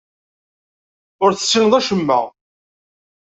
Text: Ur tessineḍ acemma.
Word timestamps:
Ur 1.23 1.31
tessineḍ 1.33 1.73
acemma. 1.79 2.19